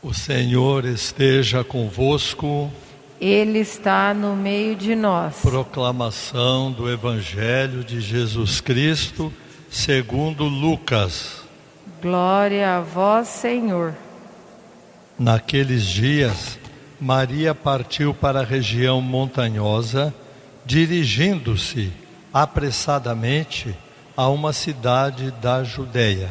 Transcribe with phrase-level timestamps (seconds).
[0.00, 2.70] O Senhor esteja convosco.
[3.20, 5.40] Ele está no meio de nós.
[5.42, 9.32] Proclamação do Evangelho de Jesus Cristo,
[9.68, 11.42] segundo Lucas.
[12.00, 13.92] Glória a vós, Senhor.
[15.18, 16.60] Naqueles dias,
[17.00, 20.14] Maria partiu para a região montanhosa,
[20.64, 21.92] dirigindo-se
[22.32, 23.76] apressadamente
[24.16, 26.30] a uma cidade da Judéia.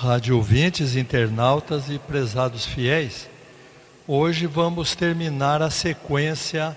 [0.00, 3.28] Rádio ouvintes, internautas e prezados fiéis,
[4.08, 6.74] hoje vamos terminar a sequência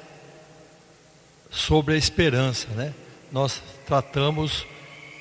[1.50, 2.94] sobre a esperança, né?
[3.32, 4.68] Nós tratamos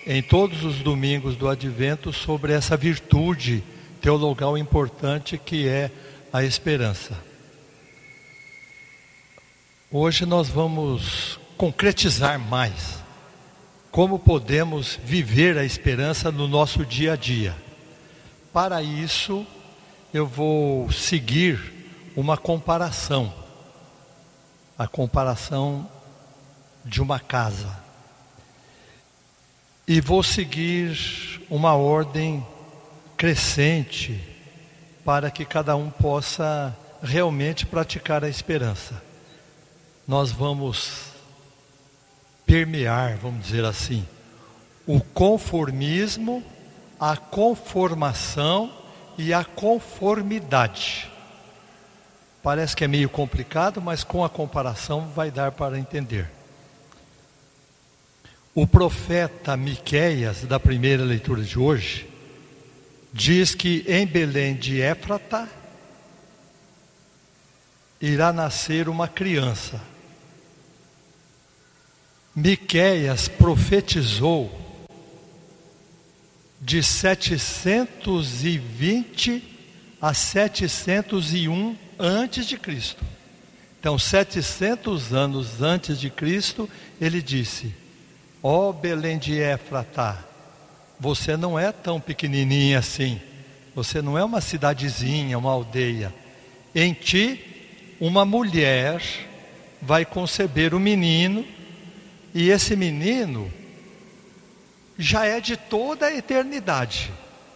[0.05, 3.63] em todos os domingos do advento sobre essa virtude
[4.01, 5.89] teologal importante que é
[6.33, 7.17] a esperança.
[9.93, 12.99] Hoje nós vamos concretizar mais
[13.93, 17.55] como podemos viver a esperança no nosso dia a dia.
[18.53, 19.47] Para isso,
[20.13, 21.73] eu vou seguir
[22.15, 23.33] uma comparação,
[24.79, 25.89] a comparação
[26.85, 27.81] de uma casa.
[29.89, 32.47] E vou seguir uma ordem
[33.17, 34.21] crescente
[35.05, 39.03] para que cada um possa realmente praticar a esperança.
[40.07, 41.13] Nós vamos
[42.45, 44.07] permear, vamos dizer assim,
[44.87, 46.45] o conformismo,
[47.03, 48.73] a conformação
[49.19, 51.11] e a conformidade.
[52.41, 56.31] Parece que é meio complicado, mas com a comparação vai dar para entender.
[58.55, 62.09] O profeta Miqueias, da primeira leitura de hoje,
[63.13, 65.49] diz que em Belém de Éfrata
[68.01, 69.81] irá nascer uma criança.
[72.33, 74.62] Miqueias profetizou
[76.63, 79.45] de 720
[80.01, 83.05] a 701 antes de Cristo.
[83.81, 87.75] Então, 700 anos antes de Cristo, ele disse:
[88.41, 90.25] Ó oh, Belém de Éfrata,
[91.01, 93.21] você não é tão pequenininha assim.
[93.75, 96.15] Você não é uma cidadezinha, uma aldeia.
[96.73, 97.45] Em ti,
[97.99, 99.03] uma mulher
[99.81, 101.45] vai conceber um menino,
[102.33, 103.53] e esse menino
[104.99, 107.13] já é de toda a eternidade.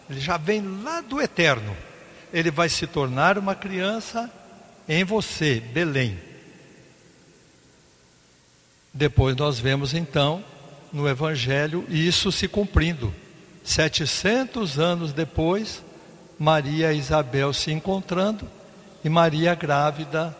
[0.08, 1.76] Ele já vem lá do eterno.
[2.32, 4.30] Ele vai se tornar uma criança
[4.88, 6.18] em você, Belém.
[8.92, 10.42] Depois nós vemos então
[10.92, 13.12] no Evangelho isso se cumprindo.
[13.62, 15.82] 700 anos depois,
[16.38, 18.48] Maria e Isabel se encontrando
[19.04, 20.36] e Maria grávida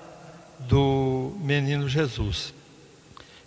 [0.61, 2.55] do menino Jesus.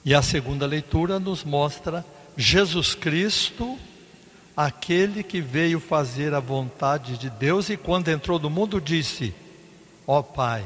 [0.05, 2.05] E a segunda leitura nos mostra
[2.39, 3.77] Jesus Cristo,
[4.55, 9.33] aquele que veio fazer a vontade de Deus e quando entrou no mundo disse:
[10.07, 10.65] Ó oh, Pai,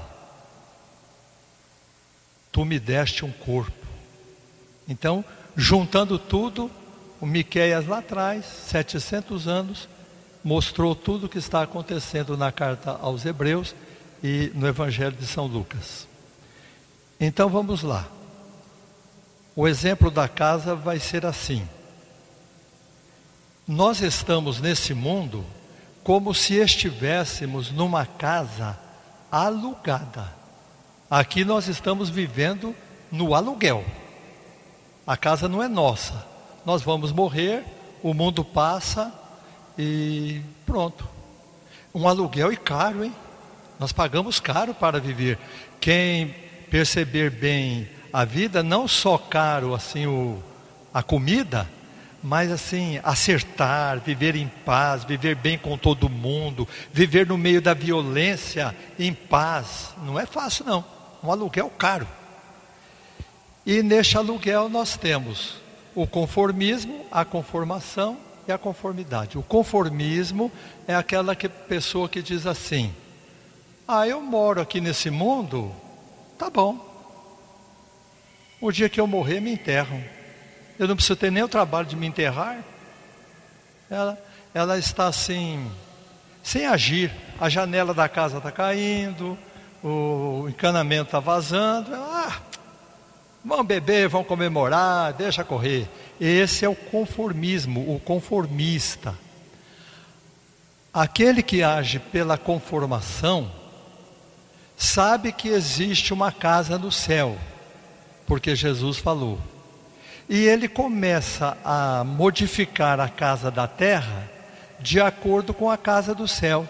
[2.52, 3.84] tu me deste um corpo.
[4.88, 5.26] Então,
[5.56, 6.70] Juntando tudo,
[7.22, 9.88] o Miqueias lá atrás, 700 anos,
[10.44, 13.76] mostrou tudo o que está acontecendo na carta aos Hebreus
[14.24, 16.08] e no Evangelho de São Lucas.
[17.20, 18.08] Então vamos lá.
[19.56, 21.68] O exemplo da casa vai ser assim.
[23.68, 25.46] Nós estamos nesse mundo
[26.04, 28.78] como se estivéssemos numa casa
[29.32, 30.34] alugada.
[31.10, 32.76] Aqui nós estamos vivendo
[33.12, 33.86] no aluguel.
[35.06, 36.26] A casa não é nossa.
[36.66, 37.64] Nós vamos morrer,
[38.02, 39.14] o mundo passa
[39.78, 41.08] e pronto.
[41.94, 43.16] Um aluguel e caro, hein?
[43.80, 45.38] Nós pagamos caro para viver.
[45.80, 46.34] Quem
[46.70, 50.42] perceber bem a vida, não só caro assim o,
[50.94, 51.68] a comida,
[52.22, 57.74] mas assim, acertar, viver em paz, viver bem com todo mundo, viver no meio da
[57.74, 60.86] violência em paz, não é fácil não.
[61.24, 62.08] Um aluguel caro.
[63.66, 65.56] E neste aluguel nós temos
[65.96, 68.18] o conformismo, a conformação
[68.48, 69.38] e a conformidade.
[69.38, 70.52] O conformismo
[70.88, 72.94] é aquela que, pessoa que diz assim:
[73.88, 75.72] Ah, eu moro aqui nesse mundo,
[76.38, 76.93] tá bom.
[78.64, 80.02] O dia que eu morrer, me enterram.
[80.80, 82.64] Eu não preciso ter nem o trabalho de me enterrar.
[83.90, 84.18] Ela,
[84.54, 85.70] ela está assim,
[86.42, 87.12] sem agir.
[87.42, 89.38] A janela da casa está caindo,
[89.84, 91.94] o encanamento está vazando.
[91.94, 92.40] Ah,
[93.44, 95.86] vão beber, vão comemorar, deixa correr.
[96.18, 99.14] Esse é o conformismo, o conformista.
[100.94, 103.52] Aquele que age pela conformação,
[104.78, 107.38] sabe que existe uma casa no céu,
[108.26, 109.40] porque Jesus falou.
[110.30, 114.30] E ele começa a modificar a casa da terra
[114.80, 116.68] de acordo com a casa do céu.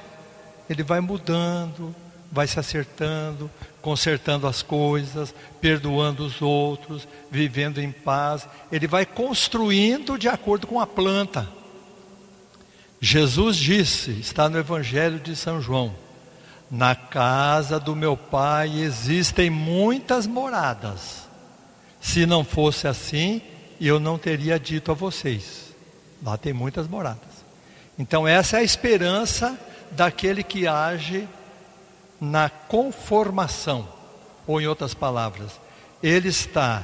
[0.69, 1.94] Ele vai mudando,
[2.31, 3.50] vai se acertando,
[3.81, 8.47] consertando as coisas, perdoando os outros, vivendo em paz.
[8.71, 11.47] Ele vai construindo de acordo com a planta.
[12.99, 15.94] Jesus disse, está no Evangelho de São João:
[16.71, 21.27] Na casa do meu pai existem muitas moradas.
[22.03, 23.41] Se não fosse assim,
[23.79, 25.73] eu não teria dito a vocês.
[26.21, 27.45] Lá tem muitas moradas.
[27.97, 29.57] Então, essa é a esperança
[29.89, 31.27] daquele que age
[32.19, 33.88] na conformação.
[34.45, 35.53] Ou, em outras palavras,
[36.03, 36.83] ele está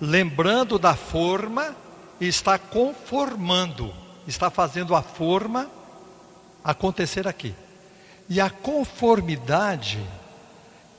[0.00, 1.76] lembrando da forma
[2.18, 3.92] e está conformando,
[4.26, 5.70] está fazendo a forma
[6.64, 7.54] acontecer aqui.
[8.30, 10.02] E a conformidade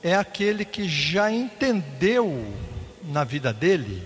[0.04, 2.46] é aquele que já entendeu
[3.04, 4.02] na vida dele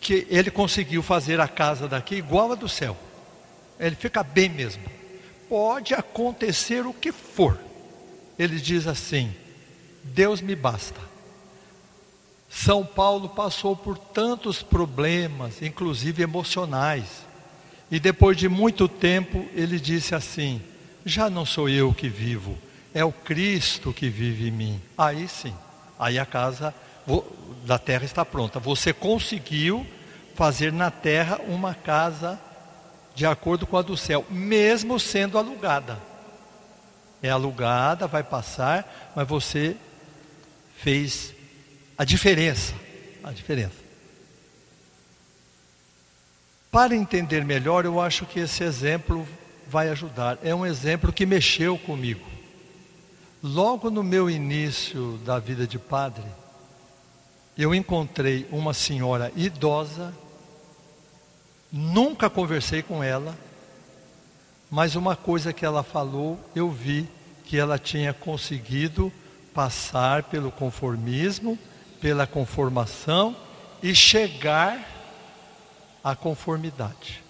[0.00, 2.96] que ele conseguiu fazer a casa daqui igual a do céu.
[3.78, 4.84] Ele fica bem mesmo.
[5.48, 7.58] Pode acontecer o que for.
[8.38, 9.34] Ele diz assim:
[10.04, 11.00] Deus me basta.
[12.48, 17.26] São Paulo passou por tantos problemas, inclusive emocionais.
[17.90, 20.62] E depois de muito tempo, ele disse assim:
[21.04, 22.56] Já não sou eu que vivo,
[22.94, 24.82] é o Cristo que vive em mim.
[24.96, 25.54] Aí sim,
[25.98, 26.74] aí a casa
[27.64, 28.58] da terra está pronta.
[28.58, 29.86] Você conseguiu
[30.34, 32.38] fazer na terra uma casa
[33.14, 35.98] de acordo com a do céu, mesmo sendo alugada.
[37.22, 39.74] É alugada, vai passar, mas você
[40.76, 41.32] fez
[41.96, 42.74] a diferença,
[43.24, 43.86] a diferença.
[46.70, 49.26] Para entender melhor, eu acho que esse exemplo
[49.66, 50.38] vai ajudar.
[50.42, 52.35] É um exemplo que mexeu comigo.
[53.48, 56.24] Logo no meu início da vida de padre,
[57.56, 60.12] eu encontrei uma senhora idosa,
[61.70, 63.38] nunca conversei com ela,
[64.68, 67.08] mas uma coisa que ela falou, eu vi
[67.44, 69.12] que ela tinha conseguido
[69.54, 71.56] passar pelo conformismo,
[72.00, 73.36] pela conformação
[73.80, 74.84] e chegar
[76.02, 77.22] à conformidade.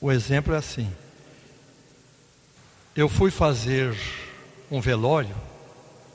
[0.00, 0.88] O exemplo é assim:
[2.94, 3.98] eu fui fazer
[4.70, 5.34] um velório,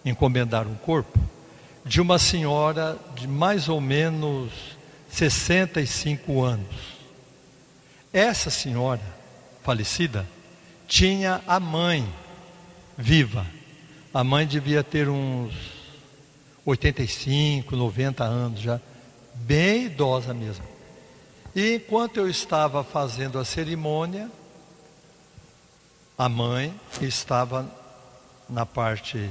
[0.04, 1.20] encomendar um corpo,
[1.84, 4.52] de uma senhora de mais ou menos
[5.10, 6.76] 65 anos.
[8.12, 9.02] Essa senhora
[9.64, 10.26] falecida
[10.88, 12.08] tinha a mãe
[12.98, 13.46] viva.
[14.14, 15.54] A mãe devia ter uns
[16.66, 18.80] 85, 90 anos já,
[19.34, 20.66] bem idosa mesmo.
[21.56, 24.30] E enquanto eu estava fazendo a cerimônia,
[26.18, 27.70] a mãe estava
[28.50, 29.30] na parte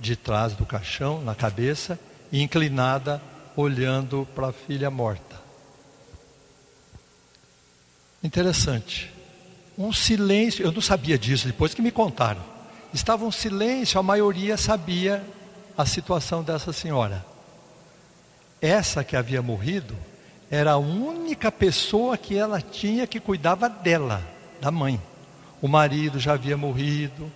[0.00, 1.98] de trás do caixão, na cabeça,
[2.32, 3.22] e inclinada,
[3.56, 5.40] olhando para a filha morta.
[8.22, 9.12] Interessante.
[9.76, 12.42] Um silêncio, eu não sabia disso, depois que me contaram.
[12.92, 15.24] Estava um silêncio, a maioria sabia
[15.76, 17.24] a situação dessa senhora.
[18.60, 19.94] Essa que havia morrido
[20.50, 24.22] era a única pessoa que ela tinha que cuidava dela,
[24.60, 25.00] da mãe.
[25.60, 27.30] O marido já havia morrido,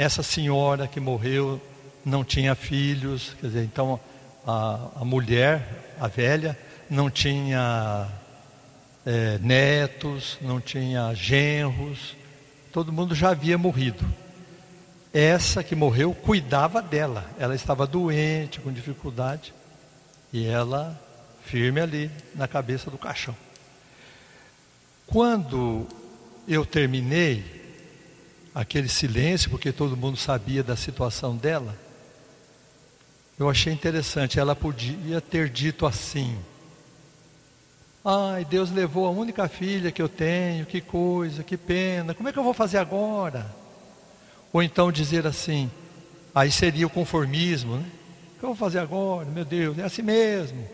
[0.00, 1.60] essa senhora que morreu
[2.06, 4.00] não tinha filhos, quer dizer, então
[4.46, 8.08] a, a mulher, a velha, não tinha
[9.04, 12.16] é, netos, não tinha genros,
[12.72, 14.02] todo mundo já havia morrido.
[15.12, 19.52] Essa que morreu cuidava dela, ela estava doente, com dificuldade,
[20.32, 20.98] e ela
[21.44, 23.36] firme ali na cabeça do caixão.
[25.06, 25.86] Quando
[26.48, 27.59] eu terminei
[28.54, 31.76] aquele silêncio, porque todo mundo sabia da situação dela,
[33.38, 36.38] eu achei interessante, ela podia ter dito assim:
[38.04, 42.32] Ai, Deus levou a única filha que eu tenho, que coisa, que pena, como é
[42.32, 43.46] que eu vou fazer agora?
[44.52, 45.70] Ou então dizer assim,
[46.34, 47.84] aí seria o conformismo, né?
[48.36, 49.26] O que eu vou fazer agora?
[49.26, 50.66] Meu Deus, é assim mesmo.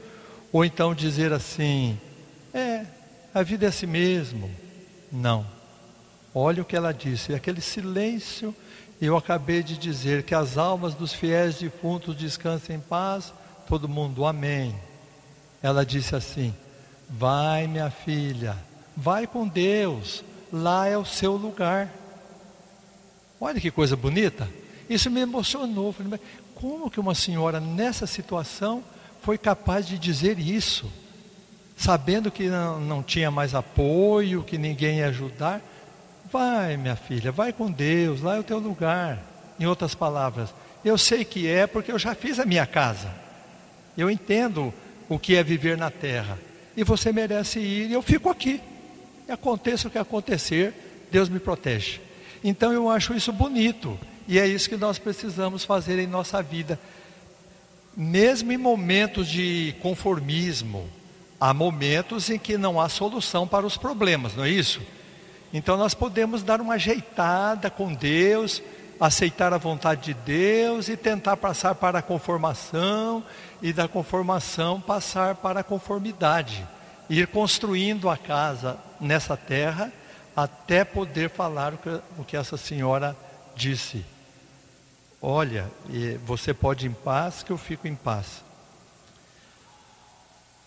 [0.53, 1.99] Ou então dizer assim,
[2.55, 2.87] é,
[3.35, 4.51] a vida é assim mesmo.
[5.11, 5.56] Não.
[6.39, 8.55] Olha o que ela disse, aquele silêncio,
[9.01, 13.33] eu acabei de dizer que as almas dos fiéis defuntos descansem em paz,
[13.67, 14.77] todo mundo, amém.
[15.63, 16.55] Ela disse assim:
[17.09, 18.55] Vai, minha filha,
[18.95, 21.91] vai com Deus, lá é o seu lugar.
[23.41, 24.47] Olha que coisa bonita.
[24.91, 25.91] Isso me emocionou.
[25.91, 26.21] Falei,
[26.55, 28.85] como que uma senhora nessa situação
[29.23, 30.93] foi capaz de dizer isso?
[31.75, 35.63] Sabendo que não, não tinha mais apoio, que ninguém ia ajudar.
[36.31, 39.23] Vai, minha filha, vai com Deus, lá é o teu lugar.
[39.59, 40.53] Em outras palavras,
[40.85, 43.11] eu sei que é porque eu já fiz a minha casa.
[43.97, 44.73] Eu entendo
[45.09, 46.39] o que é viver na terra
[46.77, 48.61] e você merece ir, e eu fico aqui.
[49.27, 50.75] E aconteça o que acontecer,
[51.11, 52.01] Deus me protege.
[52.45, 56.79] Então eu acho isso bonito, e é isso que nós precisamos fazer em nossa vida.
[57.97, 60.87] Mesmo em momentos de conformismo,
[61.41, 64.83] há momentos em que não há solução para os problemas, não é isso?
[65.57, 68.63] Então nós podemos dar uma ajeitada com Deus,
[69.01, 73.25] aceitar a vontade de Deus e tentar passar para a conformação
[73.63, 76.69] e da conformação passar para a conformidade,
[77.09, 79.91] ir construindo a casa nessa terra
[80.37, 83.17] até poder falar o que, o que essa senhora
[83.55, 84.05] disse.
[85.23, 85.71] Olha,
[86.27, 88.45] você pode ir em paz, que eu fico em paz.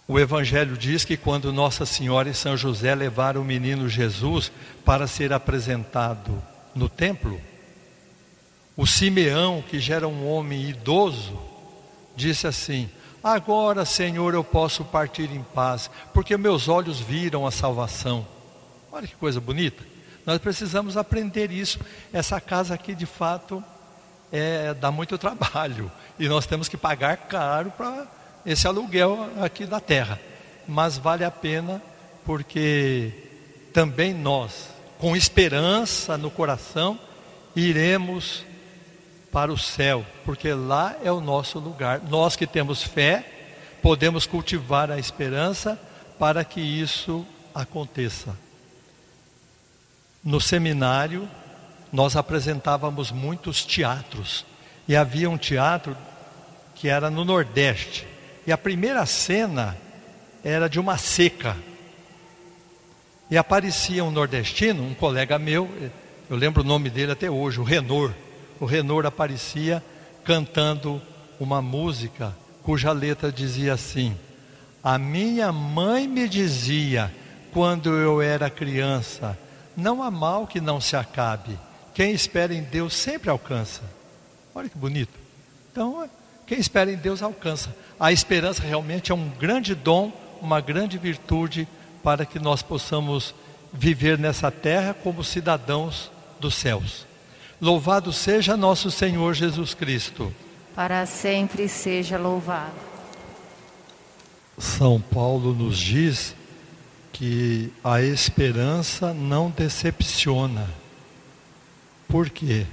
[0.09, 4.51] O Evangelho diz que quando Nossa Senhora e São José levaram o menino Jesus
[4.83, 6.41] para ser apresentado
[6.73, 7.39] no templo,
[8.75, 11.39] o Simeão, que já era um homem idoso,
[12.15, 12.89] disse assim:
[13.23, 18.25] Agora, Senhor, eu posso partir em paz, porque meus olhos viram a salvação.
[18.91, 19.83] Olha que coisa bonita.
[20.25, 21.79] Nós precisamos aprender isso.
[22.11, 23.63] Essa casa aqui, de fato,
[24.31, 25.91] é, dá muito trabalho.
[26.17, 28.07] E nós temos que pagar caro para
[28.45, 30.19] esse aluguel aqui da terra.
[30.67, 31.81] Mas vale a pena,
[32.25, 33.11] porque
[33.73, 36.99] também nós, com esperança no coração,
[37.55, 38.45] iremos
[39.31, 42.01] para o céu, porque lá é o nosso lugar.
[42.09, 43.25] Nós que temos fé,
[43.81, 45.79] podemos cultivar a esperança
[46.17, 48.35] para que isso aconteça.
[50.23, 51.29] No seminário,
[51.91, 54.45] nós apresentávamos muitos teatros,
[54.87, 55.95] e havia um teatro
[56.75, 58.07] que era no Nordeste,
[58.45, 59.77] e a primeira cena
[60.43, 61.55] era de uma seca.
[63.29, 65.69] E aparecia um nordestino, um colega meu,
[66.29, 68.13] eu lembro o nome dele até hoje, o Renor
[68.59, 69.83] o Renor aparecia
[70.23, 71.01] cantando
[71.39, 74.15] uma música cuja letra dizia assim:
[74.83, 77.13] A minha mãe me dizia
[77.53, 79.37] quando eu era criança:
[79.77, 81.57] Não há mal que não se acabe.
[81.93, 83.81] Quem espera em Deus sempre alcança.
[84.53, 85.17] Olha que bonito.
[85.71, 86.07] Então,
[86.49, 87.75] quem espera em Deus alcança.
[87.99, 91.67] A esperança realmente é um grande dom, uma grande virtude
[92.01, 93.35] para que nós possamos
[93.71, 97.05] viver nessa terra como cidadãos dos céus.
[97.61, 100.33] Louvado seja nosso Senhor Jesus Cristo.
[100.73, 102.73] Para sempre seja louvado.
[104.57, 106.35] São Paulo nos diz
[107.13, 110.67] que a esperança não decepciona.
[112.07, 112.65] Por quê?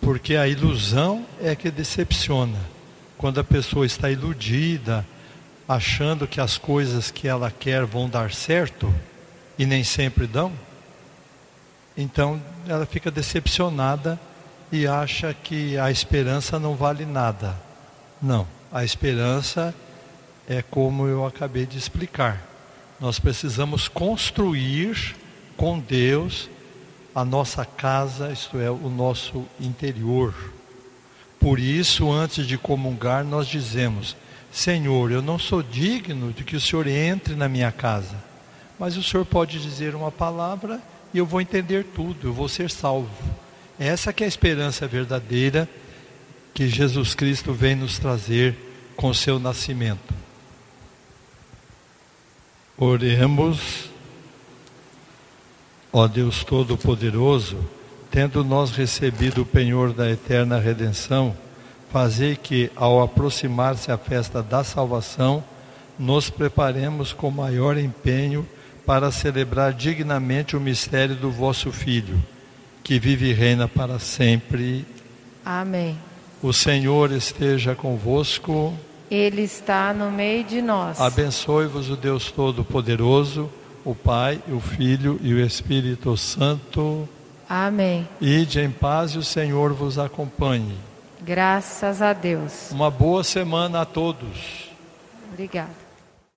[0.00, 2.74] Porque a ilusão é que decepciona.
[3.18, 5.06] Quando a pessoa está iludida,
[5.68, 8.92] achando que as coisas que ela quer vão dar certo
[9.58, 10.52] e nem sempre dão,
[11.96, 14.20] então ela fica decepcionada
[14.70, 17.56] e acha que a esperança não vale nada.
[18.20, 19.74] Não, a esperança
[20.48, 22.42] é como eu acabei de explicar.
[23.00, 25.16] Nós precisamos construir
[25.56, 26.50] com Deus
[27.14, 30.34] a nossa casa, isto é, o nosso interior.
[31.40, 34.16] Por isso, antes de comungar, nós dizemos:
[34.50, 38.16] Senhor, eu não sou digno de que o Senhor entre na minha casa,
[38.78, 40.80] mas o Senhor pode dizer uma palavra
[41.12, 43.10] e eu vou entender tudo, eu vou ser salvo.
[43.78, 45.68] Essa que é a esperança verdadeira
[46.54, 48.56] que Jesus Cristo vem nos trazer
[48.96, 50.14] com seu nascimento.
[52.78, 53.90] Oremos,
[55.92, 57.58] ó Deus Todo-Poderoso,
[58.16, 61.36] tendo nós recebido o penhor da eterna redenção,
[61.92, 65.44] fazer que, ao aproximar-se a festa da salvação,
[65.98, 68.48] nos preparemos com maior empenho
[68.86, 72.18] para celebrar dignamente o mistério do vosso Filho,
[72.82, 74.86] que vive e reina para sempre.
[75.44, 75.98] Amém.
[76.42, 78.72] O Senhor esteja convosco.
[79.10, 80.98] Ele está no meio de nós.
[80.98, 83.50] Abençoe-vos o Deus Todo-Poderoso,
[83.84, 87.06] o Pai, o Filho e o Espírito Santo.
[87.48, 88.08] Amém.
[88.20, 90.76] Ide em paz e o Senhor vos acompanhe.
[91.22, 92.70] Graças a Deus.
[92.70, 94.70] Uma boa semana a todos.
[95.32, 95.85] Obrigada.